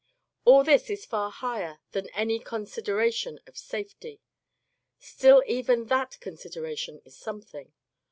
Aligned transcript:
All 0.45 0.63
this 0.63 0.89
is 0.89 1.05
far 1.05 1.29
higher 1.29 1.77
than 1.91 2.09
any 2.15 2.39
consideration 2.39 3.39
of 3.45 3.55
safety. 3.55 4.19
Still 4.97 5.43
even 5.45 5.85
that 5.89 6.19
consideration 6.19 7.03
is 7.05 7.15
something. 7.15 7.71